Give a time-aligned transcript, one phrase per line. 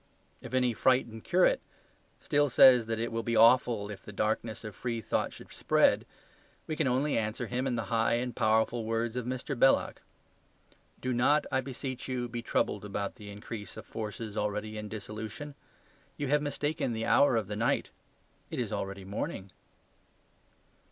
[0.41, 1.61] If any frightened curate
[2.19, 6.07] still says that it will be awful if the darkness of free thought should spread,
[6.65, 9.55] we can only answer him in the high and powerful words of Mr.
[9.55, 10.01] Belloc,
[10.99, 15.53] "Do not, I beseech you, be troubled about the increase of forces already in dissolution.
[16.17, 17.91] You have mistaken the hour of the night:
[18.49, 19.51] it is already morning."